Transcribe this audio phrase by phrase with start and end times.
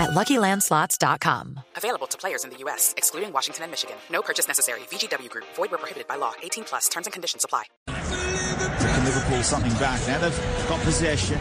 [0.00, 1.60] at LuckyLandSlots.com.
[1.76, 3.96] Available to players in the U.S., excluding Washington and Michigan.
[4.10, 4.80] No purchase necessary.
[4.90, 5.44] VGW Group.
[5.54, 6.32] Void where prohibited by law.
[6.42, 6.88] 18 plus.
[6.88, 7.64] Terms and conditions apply.
[7.86, 10.18] Can Liverpool something back now?
[10.18, 11.38] They've got possession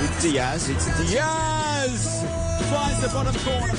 [0.00, 0.68] with Diaz.
[0.68, 2.24] It's Diaz
[2.74, 3.74] finds the bottom corner.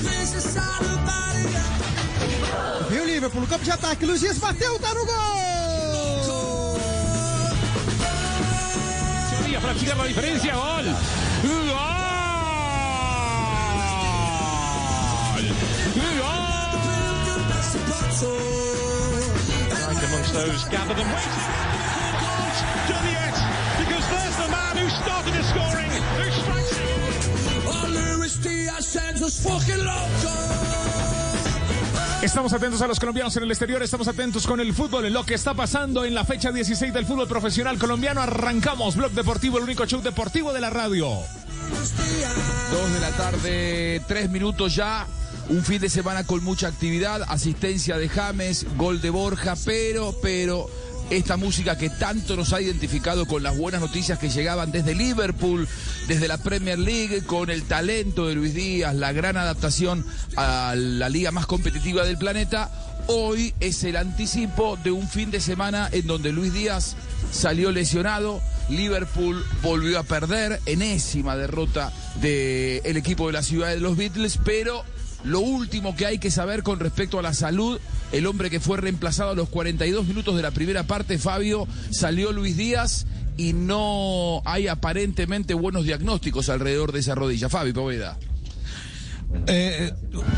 [2.89, 4.05] Viu Liverpool no campo de ataque.
[4.05, 6.79] Luiz Dias bateu, tá no gol!
[9.29, 10.53] Sevilla para achicar la diferencia.
[10.53, 10.85] Gol.
[11.43, 11.67] Gol.
[11.67, 12.04] Gol.
[20.35, 21.45] Those gathered and waiting.
[22.19, 22.59] Goals.
[22.91, 23.35] Juliet.
[23.79, 25.91] Because there's the man who started the scoring.
[26.19, 26.87] Who strikes it.
[27.71, 29.85] Oh, Luis Diaz sends us fucking
[32.21, 35.23] Estamos atentos a los colombianos en el exterior, estamos atentos con el fútbol, en lo
[35.23, 38.19] que está pasando en la fecha 16 del fútbol profesional colombiano.
[38.19, 41.07] Arrancamos Blog Deportivo, el único show deportivo de la radio.
[42.71, 45.05] Dos de la tarde, tres minutos ya.
[45.47, 50.67] Un fin de semana con mucha actividad, asistencia de James, gol de Borja, pero, pero
[51.11, 55.67] esta música que tanto nos ha identificado con las buenas noticias que llegaban desde Liverpool,
[56.07, 60.03] desde la Premier League, con el talento de Luis Díaz, la gran adaptación
[60.35, 62.71] a la liga más competitiva del planeta.
[63.05, 66.95] Hoy es el anticipo de un fin de semana en donde Luis Díaz
[67.31, 68.41] salió lesionado.
[68.67, 74.83] Liverpool volvió a perder, enésima derrota del equipo de la ciudad de los Beatles, pero
[75.25, 77.79] lo último que hay que saber con respecto a la salud,
[78.11, 82.31] el hombre que fue reemplazado a los 42 minutos de la primera parte, Fabio, salió
[82.31, 83.05] Luis Díaz
[83.37, 87.49] y no hay aparentemente buenos diagnósticos alrededor de esa rodilla.
[87.49, 88.17] Fabio Poveda.
[89.47, 89.91] Eh,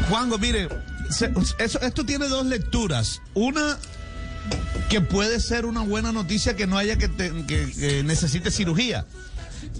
[0.09, 0.67] Juanjo, mire,
[1.59, 3.21] eso- esto tiene dos lecturas.
[3.33, 3.77] Una
[4.89, 7.09] que puede ser una buena noticia que no haya que
[8.05, 9.05] necesite cirugía.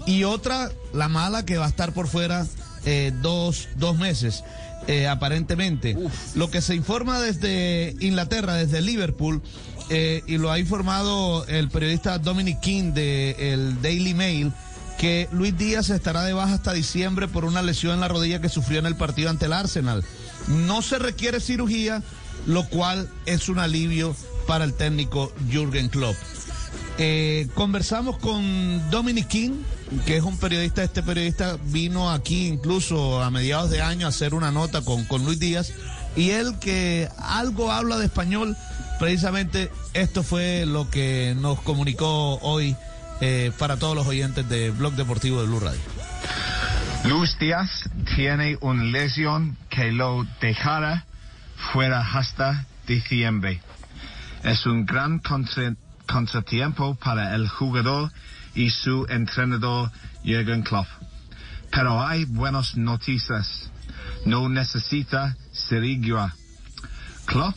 [0.06, 2.46] Y otra, la mala, que va a estar por fuera
[2.84, 4.44] eh, dos, dos meses,
[4.86, 5.96] eh, aparentemente.
[6.34, 9.42] Lo que se informa desde Inglaterra, desde Liverpool,
[9.90, 14.52] eh, y lo ha informado el periodista Dominic King de el Daily Mail,
[14.98, 18.48] que Luis Díaz estará de baja hasta diciembre por una lesión en la rodilla que
[18.48, 20.04] sufrió en el partido ante el Arsenal.
[20.48, 22.02] No se requiere cirugía,
[22.46, 24.14] lo cual es un alivio
[24.46, 26.16] para el técnico Jürgen Klopp.
[26.98, 29.52] Eh, conversamos con Dominic King,
[30.06, 34.34] que es un periodista, este periodista vino aquí incluso a mediados de año a hacer
[34.34, 35.72] una nota con, con Luis Díaz,
[36.16, 38.56] y él que algo habla de español,
[38.98, 42.76] precisamente esto fue lo que nos comunicó hoy
[43.20, 45.80] eh, para todos los oyentes de Blog Deportivo de Blue Radio.
[47.04, 51.04] Luis Díaz tiene una lesión que lo dejará
[51.72, 53.60] fuera hasta diciembre.
[54.42, 55.74] Es un gran contra-
[56.06, 58.10] contratiempo para el jugador
[58.58, 59.92] y su entrenador
[60.24, 60.88] Jürgen Klopp.
[61.70, 63.70] Pero hay buenas noticias.
[64.26, 66.34] No necesita cirugía.
[67.26, 67.54] Klopp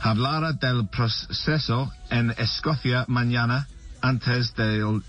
[0.00, 3.68] hablará del proceso en Escocia mañana
[4.00, 5.02] antes del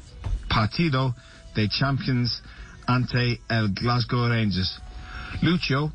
[0.47, 1.15] partido
[1.55, 2.43] de Champions
[2.85, 4.79] ante el Glasgow Rangers.
[5.41, 5.91] Lucho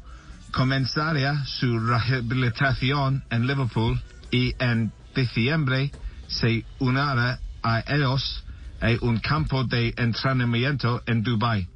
[0.50, 5.92] comenzaría su rehabilitación en Liverpool y en diciembre
[6.26, 8.42] se unirá a ellos
[8.80, 11.68] en un campo de entrenamiento en Dubai.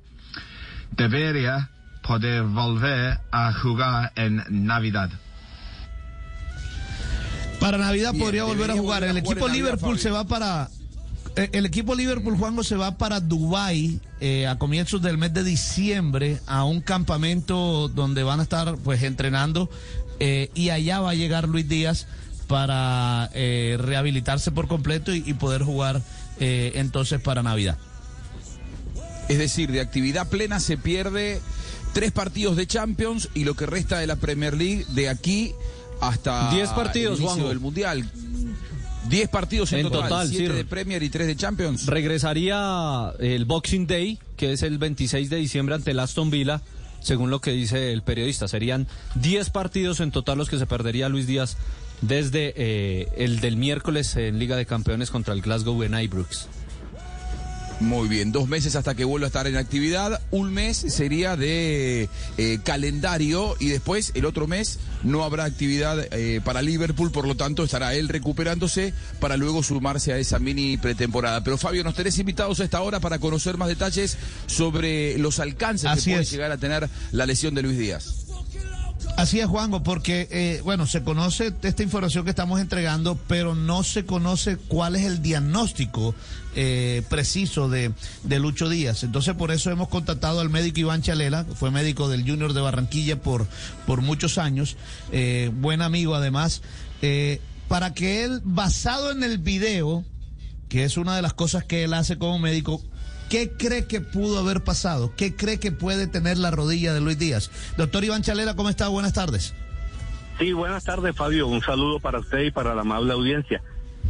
[0.97, 1.71] Debería
[2.03, 5.11] poder volver a jugar en Navidad.
[7.61, 9.05] Para Navidad podría volver a jugar.
[9.05, 10.69] El equipo Liverpool se va para.
[11.37, 15.45] eh, El equipo Liverpool, Juanjo, se va para Dubai eh, a comienzos del mes de
[15.45, 19.71] diciembre a un campamento donde van a estar pues entrenando
[20.19, 22.07] eh, y allá va a llegar Luis Díaz
[22.49, 26.03] para eh, rehabilitarse por completo y, y poder jugar
[26.41, 27.79] eh, entonces para Navidad.
[29.29, 31.41] Es decir, de actividad plena se pierde
[31.93, 35.55] tres partidos de Champions y lo que resta de la Premier League de aquí
[36.01, 37.49] hasta Diez partidos, el inicio Juanjo.
[37.49, 38.11] del Mundial.
[39.09, 40.53] Diez partidos en, En total, total, siete sí.
[40.53, 41.87] de Premier y tres de Champions.
[41.87, 46.63] Regresaría el Boxing Day, que es el 26 de diciembre ante el Aston Villa,
[47.01, 48.49] según lo que dice el periodista.
[48.49, 48.87] Serían
[49.17, 51.57] 10 partidos en total los que se perdería Luis Díaz
[52.03, 56.49] desde eh, el del miércoles en Liga de Campeones contra el Glasgow en Ibrox.
[57.81, 60.21] Muy bien, dos meses hasta que vuelva a estar en actividad.
[60.31, 62.09] Un mes sería de
[62.39, 67.35] eh, calendario y después el otro mes no habrá actividad eh, para Liverpool, por lo
[67.35, 71.43] tanto estará él recuperándose para luego sumarse a esa mini pretemporada.
[71.43, 74.17] Pero Fabio, nos tenés invitados a esta hora para conocer más detalles
[74.47, 76.31] sobre los alcances Así que puede es.
[76.31, 78.22] llegar a tener la lesión de Luis Díaz.
[79.17, 83.85] Así es, Juanjo, porque, eh, bueno, se conoce esta información que estamos entregando, pero no
[83.85, 86.15] se conoce cuál es el diagnóstico
[86.55, 87.93] eh, preciso de,
[88.25, 89.05] de Lucho Díaz.
[89.05, 92.61] Entonces, por eso hemos contactado al médico Iván Chalela, que fue médico del Junior de
[92.63, 93.47] Barranquilla por,
[93.87, 94.77] por muchos años,
[95.13, 96.63] eh, buen amigo además,
[97.01, 100.05] eh, para que él, basado en el video,
[100.69, 102.83] que es una de las cosas que él hace como médico,
[103.33, 105.15] ¿Qué cree que pudo haber pasado?
[105.17, 107.51] ¿Qué cree que puede tener la rodilla de Luis Díaz?
[107.79, 108.89] Doctor Iván Chalera, ¿cómo está?
[108.89, 109.55] Buenas tardes.
[110.39, 111.47] Sí, buenas tardes, Fabio.
[111.47, 113.63] Un saludo para usted y para la amable audiencia.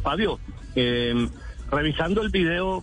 [0.02, 0.40] Fabio,
[0.74, 1.28] eh,
[1.70, 2.82] revisando el video,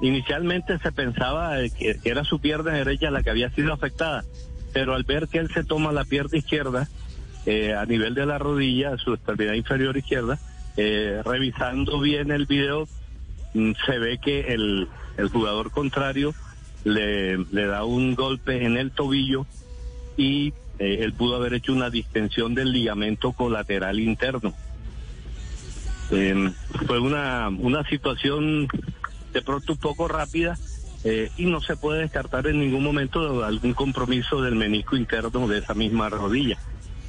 [0.00, 4.24] inicialmente se pensaba que, era su pierna derecha la que había sido afectada,
[4.72, 6.88] pero al ver que él se toma la pierna izquierda
[7.46, 10.36] eh, a nivel de la rodilla, su extremidad inferior izquierda,
[10.76, 12.88] eh, revisando bien el video,
[13.84, 16.34] se ve que el, el jugador contrario
[16.84, 19.46] le, le da un golpe en el tobillo
[20.16, 24.54] y eh, él pudo haber hecho una distensión del ligamento colateral interno.
[26.10, 26.52] Eh,
[26.86, 28.68] fue una, una situación
[29.32, 30.56] de pronto un poco rápida
[31.04, 35.58] eh, y no se puede descartar en ningún momento algún compromiso del menisco interno de
[35.58, 36.58] esa misma rodilla.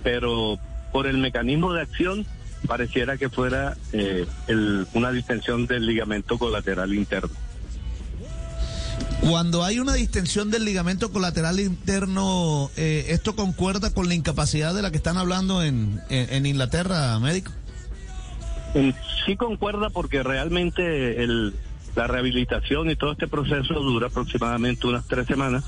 [0.04, 0.58] Pero
[0.92, 2.26] por el mecanismo de acción
[2.68, 7.30] pareciera que fuera eh, el- una distensión del ligamento colateral interno.
[9.22, 14.81] Cuando hay una distensión del ligamento colateral interno, eh, ¿esto concuerda con la incapacidad de
[14.84, 17.52] la que están hablando en, en, en Inglaterra, médico?
[19.25, 21.56] Sí concuerda porque realmente el,
[21.96, 25.63] la rehabilitación y todo este proceso dura aproximadamente unas tres semanas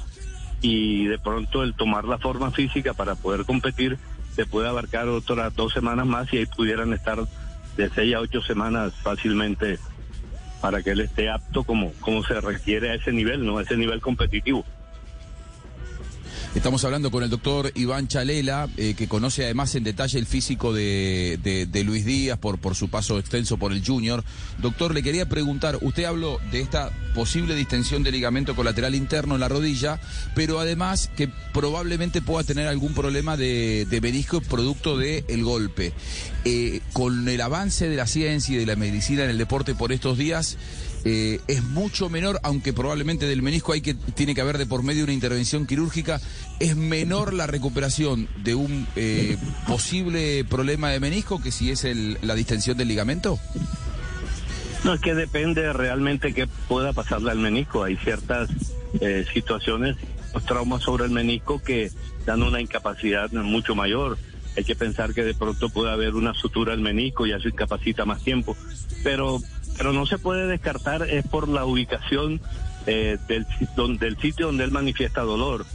[0.62, 3.98] y de pronto el tomar la forma física para poder competir
[4.36, 7.20] se puede abarcar otras dos semanas más y ahí pudieran estar
[7.78, 9.80] de seis a ocho semanas fácilmente
[10.62, 13.58] para que él esté apto como, como se requiere a ese nivel, ¿no?
[13.58, 14.66] A ese nivel competitivo.
[16.56, 20.74] Estamos hablando con el doctor Iván Chalela, eh, que conoce además en detalle el físico
[20.74, 24.24] de, de- de Luis Díaz por, su paso extenso por el Junior.
[24.58, 29.42] Doctor, le quería preguntar, usted habló de esta posible distensión del ligamento colateral interno en
[29.42, 30.02] la rodilla,
[30.36, 35.94] pero además que probablemente pueda tener algún problema de, de menisco producto del golpe.
[36.46, 39.92] Eh, con el avance de la ciencia y de la medicina en el deporte por
[39.92, 40.58] estos días,
[41.06, 44.84] eh, es mucho menor, aunque probablemente del menisco hay que tiene que haber de por
[44.84, 46.20] medio una intervención quirúrgica,
[46.60, 49.38] es menor la recuperación de un eh,
[49.68, 53.40] posible problema de menisco que si es el- la distensión del ligamento.
[54.84, 57.84] No, es que depende realmente qué pueda pasarle al menisco.
[57.84, 58.50] Hay ciertas
[59.02, 59.98] eh, situaciones,
[60.34, 61.92] los traumas sobre el menisco que
[62.26, 64.18] dan una incapacidad mucho mayor.
[64.58, 68.04] Hay que pensar que de pronto puede haber una sutura al menisco y eso incapacita
[68.06, 68.58] más tiempo.
[69.04, 69.42] Pero,
[69.80, 72.42] pero no se puede descartar es por la ubicación
[72.86, 75.66] eh, del, si- don- del sitio donde él manifiesta dolor.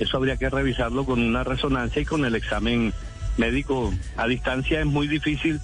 [0.00, 2.92] Eso habría que revisarlo con una resonancia y con el examen
[3.36, 3.94] médico.
[4.16, 5.60] A distancia es muy difícil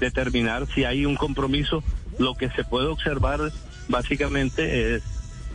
[0.00, 1.84] determinar si hay un compromiso.
[2.18, 3.52] Lo que se puede observar
[3.88, 5.02] básicamente es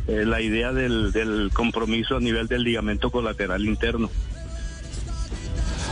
[0.08, 4.12] eh, la idea del, del compromiso a nivel del ligamento colateral interno.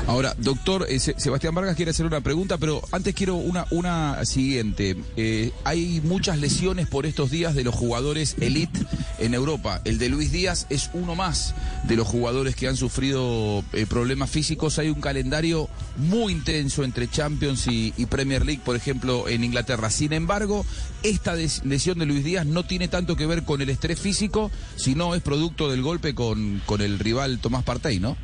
[0.07, 4.23] Ahora, doctor, eh, Se- Sebastián Vargas quiere hacer una pregunta, pero antes quiero una, una
[4.23, 4.95] siguiente.
[5.17, 8.79] Eh, hay muchas lesiones por estos días de los jugadores elite
[9.17, 9.81] en Europa.
[9.83, 14.29] El de Luis Díaz es uno más de los jugadores que han sufrido eh, problemas
[14.29, 14.77] físicos.
[14.77, 19.89] Hay un calendario muy intenso entre Champions y, y Premier League, por ejemplo, en Inglaterra.
[19.89, 20.67] Sin embargo,
[21.01, 25.15] esta lesión de Luis Díaz no tiene tanto que ver con el estrés físico, sino
[25.15, 28.15] es producto del golpe con, con el rival Tomás Partey, ¿no?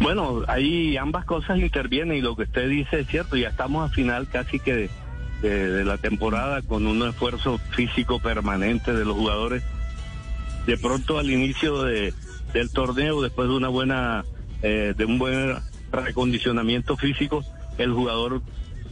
[0.00, 3.92] Bueno, ahí ambas cosas intervienen y lo que usted dice es cierto, ya estamos a
[3.92, 4.90] final casi que
[5.42, 9.62] de, la temporada con un esfuerzo físico permanente de los jugadores.
[10.66, 12.12] De pronto al inicio de,
[12.52, 14.24] del torneo, después de una buena,
[14.62, 15.56] eh, de un buen
[15.92, 17.44] recondicionamiento físico,
[17.78, 18.42] el jugador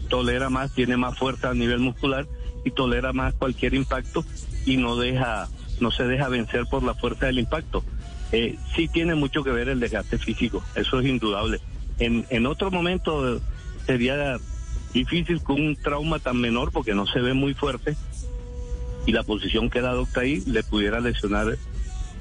[0.08, 2.26] tolera más, tiene más fuerza a nivel muscular
[2.64, 4.24] y tolera más cualquier impacto
[4.64, 5.48] y no deja,
[5.80, 7.84] no se deja vencer por la fuerza del impacto.
[8.32, 11.60] Eh, sí tiene mucho que ver el desgaste físico, eso es indudable.
[11.98, 13.40] En, en otro momento
[13.86, 14.38] sería
[14.92, 17.96] difícil con un trauma tan menor porque no se ve muy fuerte
[19.06, 21.58] y la posición que él adopta ahí le pudiera lesionar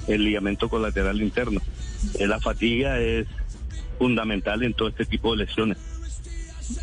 [0.06, 1.60] el ligamento colateral interno.
[2.18, 3.26] Eh, la fatiga es
[3.98, 5.78] fundamental en todo este tipo de lesiones.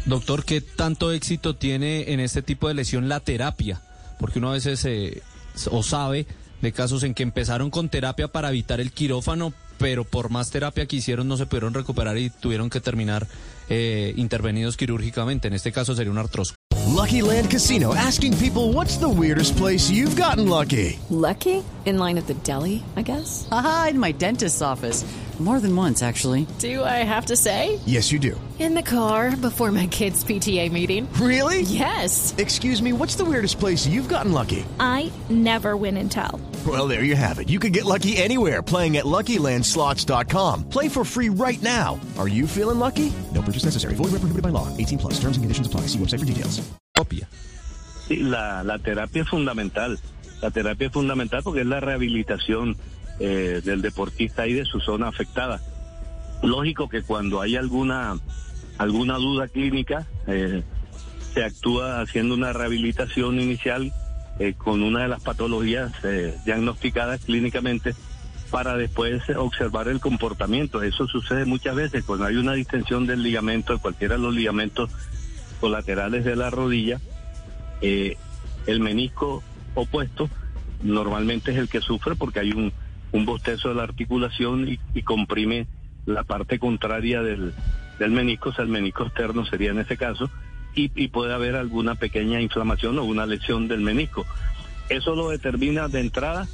[0.06, 3.82] Doctor, ¿qué tanto éxito tiene en este tipo de lesión la terapia?
[4.20, 5.22] Porque uno a veces eh,
[5.70, 6.25] o sabe
[6.62, 10.86] de casos en que empezaron con terapia para evitar el quirófano, pero por más terapia
[10.86, 13.27] que hicieron no se pudieron recuperar y tuvieron que terminar
[13.70, 15.48] eh, intervenidos quirúrgicamente.
[15.48, 16.56] En este caso sería un artrosis.
[16.88, 21.00] Lucky Land Casino asking people what's the weirdest place you've gotten lucky.
[21.10, 21.63] Lucky?
[21.86, 23.48] In line at the deli, I guess.
[23.51, 25.03] Aha, in my dentist's office.
[25.39, 26.46] More than once, actually.
[26.60, 27.80] Do I have to say?
[27.88, 28.39] Yes, you do.
[28.60, 31.08] In the car before my kids' PTA meeting.
[31.13, 31.62] Really?
[31.62, 32.36] Yes.
[32.38, 34.63] Excuse me, what's the weirdest place you've gotten lucky?
[34.80, 36.39] I never win and tell.
[36.68, 37.50] Well, there you have it.
[37.50, 40.70] You can get lucky anywhere playing at LuckyLandSlots.com.
[40.70, 42.00] Play for free right now.
[42.20, 43.12] Are you feeling lucky?
[43.34, 43.96] No purchase necessary.
[43.96, 44.68] Void where prohibited by law.
[44.77, 45.13] 18 plus.
[45.13, 45.88] Terms and conditions apply.
[45.88, 46.62] See website for details.
[46.96, 47.27] Copia.
[48.08, 50.00] Sí, la, la terapia es fundamental.
[50.41, 52.77] La terapia es fundamental porque es la rehabilitación
[53.20, 55.62] eh, del deportista y de su zona afectada.
[56.44, 58.20] Lógico que cuando hay alguna
[58.77, 60.63] alguna duda clínica eh,
[61.34, 63.94] se actúa haciendo una rehabilitación inicial
[64.42, 67.94] eh, con una de las patologías eh, diagnosticadas clínicamente
[68.50, 70.82] para después observar el comportamiento.
[70.82, 74.90] Eso sucede muchas veces cuando hay una distensión del ligamento, de cualquiera de los ligamentos
[75.60, 77.00] colaterales de la rodilla,
[77.82, 78.18] eh,
[78.66, 79.44] el menisco
[79.76, 80.28] opuesto
[80.82, 82.74] normalmente es el que sufre porque hay un,
[83.12, 85.68] un bostezo de la articulación y, comprime
[86.08, 87.54] la parte contraria del,
[88.00, 90.32] del menisco, o sea, el menisco externo sería en ese caso,
[90.74, 94.25] y, puede haber alguna pequeña inflamación o una lesión del menisco.
[94.90, 96.48] Eso lo determina de entrada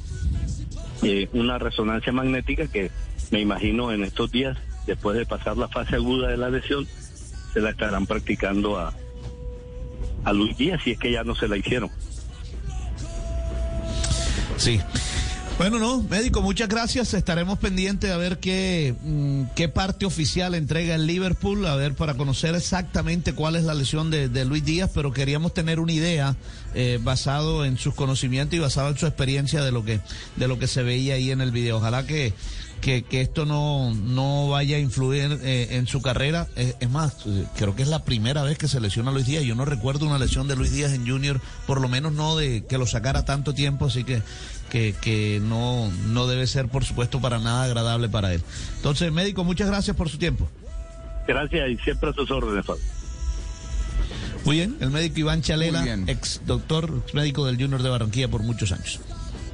[1.02, 2.90] eh, una resonancia magnética que
[3.30, 4.56] me imagino en estos días,
[4.86, 6.86] después de pasar la fase aguda de la lesión,
[7.52, 8.92] se la estarán practicando a,
[10.24, 11.90] a Luis Díaz si es que ya no se la hicieron.
[14.56, 14.80] Sí.
[15.58, 17.14] Bueno, no, médico, muchas gracias.
[17.14, 22.14] Estaremos pendientes a ver qué, mm, qué parte oficial entrega el Liverpool, a ver para
[22.14, 26.36] conocer exactamente cuál es la lesión de, de Luis Díaz, pero queríamos tener una idea
[26.76, 29.98] eh, basado en sus conocimientos y basado en su experiencia de lo que,
[30.36, 31.78] de lo que se veía ahí en el video.
[31.78, 32.34] Ojalá que,
[32.80, 36.46] que, que esto no, no vaya a influir eh, en su carrera.
[36.56, 39.44] Es más, eh, creo que es la primera vez que se lesiona Luis Díaz.
[39.44, 42.64] Yo no recuerdo una lesión de Luis Díaz en Junior, por lo menos no de
[42.64, 44.22] que lo sacara tanto tiempo, así que
[44.68, 48.42] que, que no, no debe ser, por supuesto, para nada agradable para él.
[48.76, 50.48] Entonces, médico, muchas gracias por su tiempo.
[51.26, 52.82] Gracias y siempre a sus órdenes, Fabio.
[54.44, 58.42] Muy bien, el médico Iván Chalela, ex doctor, ex médico del Junior de Barranquilla por
[58.42, 59.00] muchos años.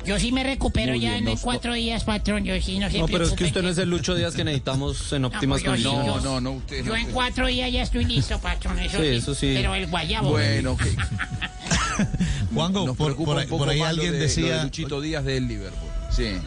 [0.07, 2.45] Yo sí me recupero Muy ya bien, en cuatro días, patrón.
[2.45, 4.45] Yo sí, no se No, pero es que usted no es el Lucho Díaz que
[4.45, 6.07] necesitamos en óptimas pues condiciones.
[6.07, 8.79] No, no, no, usted Yo en cuatro días ya estoy listo, patrón.
[8.79, 9.53] Eso Sí, sí, eso sí.
[9.57, 10.31] Pero el guayabo.
[10.31, 10.85] Bueno, que
[12.55, 15.25] Juanjo, nos por, preocupa por un por ahí alguien de- lo de decía, Luchito Díaz
[15.25, 15.89] del Liverpool.
[16.15, 16.25] Sí.
[16.27, 16.41] eh,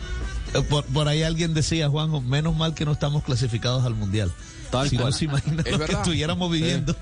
[0.70, 4.32] por, por ahí alguien decía, Juanjo, menos mal que no estamos clasificados al Mundial.
[4.72, 5.14] Tal si no cual.
[5.14, 6.96] se imagina Es lo que estuviéramos viviendo.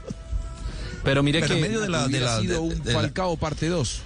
[1.04, 2.94] Pero mire Pero que en medio de la- de Hubiera la- sido de- un de
[2.94, 4.02] la- Falcao parte 2.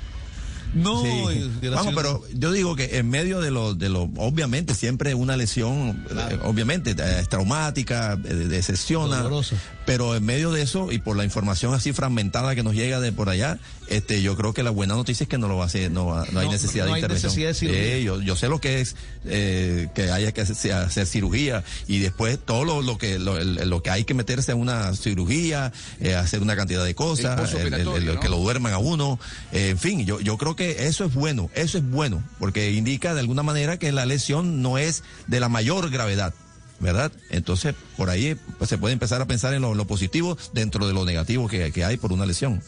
[0.73, 1.49] No, Sí.
[1.69, 6.05] Vamos, pero yo digo que en medio de lo, de lo, obviamente siempre una lesión,
[6.11, 9.55] eh, obviamente eh, es traumática, eh, decepciona, Dolorosa.
[9.85, 13.11] pero en medio de eso y por la información así fragmentada que nos llega de
[13.11, 13.57] por allá,
[13.87, 16.05] este, yo creo que la buena noticia es que no lo va a hacer, no,
[16.05, 17.29] va- no hay No, necesidad no de hay intervención.
[17.31, 17.97] necesidad de cirugía.
[17.97, 18.95] Sí, yo, yo sé lo que es
[19.25, 23.81] eh, que haya que hacer, hacer cirugía y después todo lo, lo que lo, lo
[23.81, 27.87] que hay que meterse en una cirugía, eh, hacer una cantidad de cosas, El el-
[28.09, 29.19] el- que lo duerman a uno,
[29.51, 33.13] eh, en fin, yo, yo creo que eso es bueno, eso es bueno, porque indica
[33.13, 36.33] de alguna manera que la lesión no es de la mayor gravedad.
[36.81, 37.11] ¿Verdad?
[37.29, 41.03] Entonces, por ahí pues, se puede empezar a pensar en lo, positivo dentro de lo
[41.03, 42.61] negativo que hay por una lesión.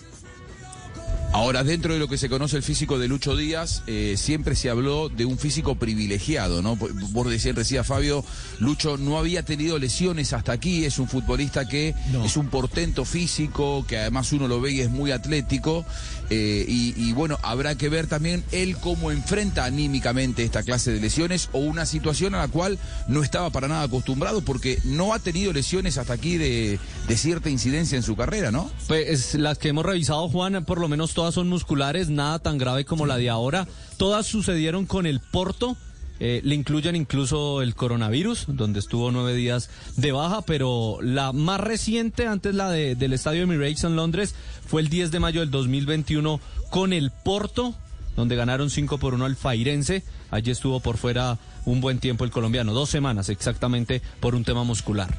[1.33, 4.69] Ahora, dentro de lo que se conoce el físico de Lucho Díaz, eh, siempre se
[4.69, 6.75] habló de un físico privilegiado, ¿no?
[6.75, 8.25] Por- Vos decías, decía Fabio,
[8.59, 12.25] Lucho no había tenido lesiones hasta aquí, es un futbolista que No.
[12.25, 15.85] es un portento físico, que además uno lo ve y es muy atlético,
[16.29, 21.00] eh, y, y bueno, habrá que ver también él cómo enfrenta anímicamente esta clase de
[21.00, 25.19] lesiones o una situación a la cual no estaba para nada acostumbrado porque no ha
[25.19, 28.69] tenido lesiones hasta aquí de, de cierta incidencia en su carrera, ¿no?
[28.89, 32.83] Pues las que hemos revisado, Juan, por lo menos todas son musculares, nada tan grave
[32.83, 33.67] como la de ahora.
[33.97, 35.77] Todas sucedieron con el Porto.
[36.23, 41.59] eh, le incluyen incluso el coronavirus, donde estuvo nueve días de baja, pero la más
[41.59, 44.35] reciente, antes la de- del estadio Emirates en Londres,
[44.67, 47.73] fue el 10 de mayo del 2021 con el Porto,
[48.15, 50.03] donde ganaron 5 por 1 al Fairense.
[50.29, 54.63] Allí estuvo por fuera un buen tiempo el colombiano, dos semanas exactamente por un tema
[54.63, 55.09] muscular.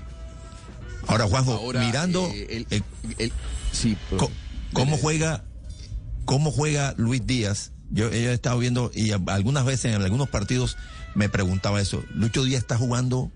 [1.09, 2.83] Ahora, Juanjo, Ahora, mirando eh, el- eh,
[3.19, 3.33] el-
[3.73, 4.31] sí, co-
[4.73, 5.43] cómo juega,
[6.25, 7.73] cómo juega Luis Díaz.
[7.91, 10.77] Yo, he estado viendo y algunas veces en algunos partidos
[11.15, 12.03] me preguntaba eso.
[12.15, 13.31] Lucho Díaz está jugando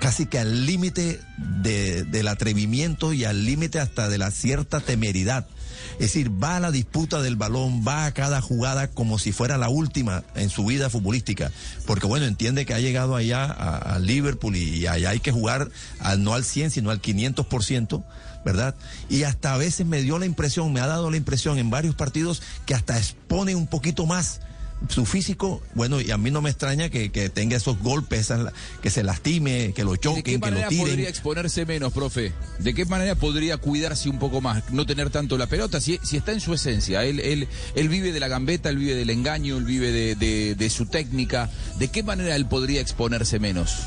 [0.00, 1.20] casi que al límite
[1.62, 5.46] de- del atrevimiento y al límite hasta de la cierta temeridad.
[5.94, 9.58] Es decir, va a la disputa del balón, va a cada jugada como si fuera
[9.58, 11.50] la última en su vida futbolística.
[11.86, 15.32] Porque bueno, entiende que ha llegado allá a, a Liverpool y, y allá hay que
[15.32, 15.70] jugar
[16.00, 18.04] al- no al 100, sino al 500%.
[18.44, 18.74] ¿Verdad?
[19.08, 21.94] Y hasta a veces me dio la impresión, me ha dado la impresión en varios
[21.94, 24.40] partidos que hasta expone un poquito más
[24.88, 28.52] su físico, bueno, y a mí no me extraña que, que tenga esos golpes, esas-
[28.82, 30.86] que se lastime, que lo ¿De qué choquen, que lo manera tiren.
[30.88, 32.34] podría exponerse menos, profe?
[32.58, 34.62] ¿De qué manera podría cuidarse un poco más?
[34.72, 37.02] No tener tanto la pelota, si, si está en su esencia.
[37.04, 40.54] Él, él, él vive de la gambeta, él vive del engaño, él vive de, de-
[40.54, 41.48] de su técnica.
[41.78, 43.78] ¿De qué manera él podría exponerse menos?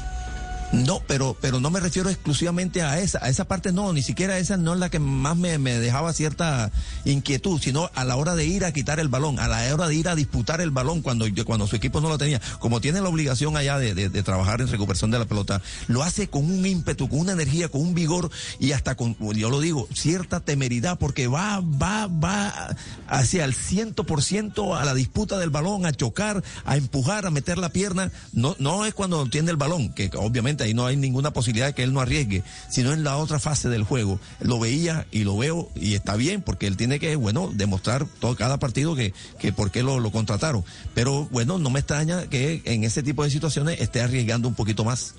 [0.74, 4.38] No, pero, pero no me refiero exclusivamente a esa, a esa parte no, ni siquiera
[4.38, 6.72] esa no es la que más me, me dejaba cierta
[7.06, 9.96] inquietud, sino a la hora de ir a quitar el balón, a la hora de
[9.96, 12.42] ir a disputar el balón cuando, cuando su equipo no lo tenía.
[12.60, 16.28] Como tiene la obligación allá de, de- trabajar en recuperación de la pelota, lo hace
[16.28, 19.88] con un ímpetu, con una energía, con un vigor y hasta con, yo lo digo,
[19.96, 22.76] cierta temeridad, porque va, va, va
[23.08, 27.32] hacia el ciento por ciento a la disputa del balón, a chocar, a empujar, a
[27.32, 28.12] meter la pierna.
[28.34, 31.74] No, no es cuando tiene el balón, que obviamente ahí no hay ninguna posibilidad de
[31.74, 34.20] que él no arriesgue, sino en la otra fase del juego.
[34.40, 38.36] Lo veía y lo veo y está bien, porque él tiene que, bueno, demostrar todo
[38.36, 40.64] cada partido que, que por qué lo, lo contrataron.
[40.94, 44.84] Pero bueno, no me extraña que en ese tipo de situaciones esté arriesgando un poquito
[44.84, 45.16] más.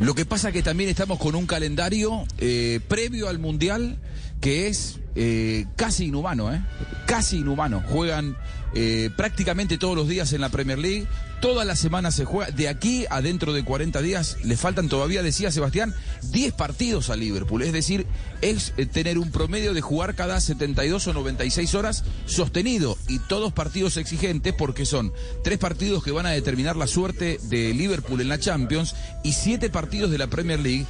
[0.00, 3.98] Lo que pasa que también estamos con un calendario eh, previo al Mundial
[4.40, 6.60] que es eh, casi inhumano, ¿eh?
[7.06, 7.82] Casi inhumano.
[7.88, 8.36] Juegan
[8.74, 11.06] eh, prácticamente todos los días en la Premier League,
[11.40, 12.50] todas las semanas se juega.
[12.50, 15.94] De aquí a dentro de 40 días le faltan todavía, decía Sebastián,
[16.32, 17.62] 10 partidos a Liverpool.
[17.62, 18.06] Es decir,
[18.42, 23.54] es eh, tener un promedio de jugar cada 72 o 96 horas sostenido y todos
[23.54, 25.12] partidos exigentes porque son
[25.42, 29.70] tres partidos que van a determinar la suerte de Liverpool en la Champions y siete
[29.70, 30.84] partidos de la Premier League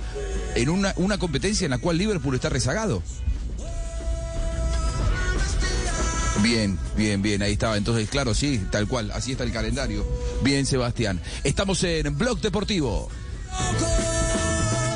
[0.57, 3.03] en una, una competencia en la cual Liverpool está rezagado.
[6.47, 7.77] Bien, bien, bien, ahí estaba.
[7.77, 10.07] Entonces, claro, sí, tal cual, así está el calendario.
[10.43, 11.21] Bien, Sebastián.
[11.43, 13.11] Estamos en Blog Deportivo.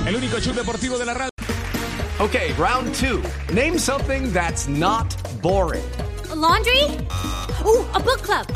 [0.07, 1.31] El único show deportivo de la radio.
[2.21, 3.21] Okay, round two.
[3.53, 5.83] Name something that's not boring.
[6.31, 6.85] A laundry?
[7.67, 8.47] Ooh, a book club.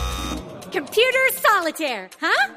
[0.71, 2.55] Computer solitaire, huh?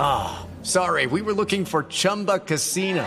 [0.00, 3.06] Ah, sorry, we were looking for Chumba Casino.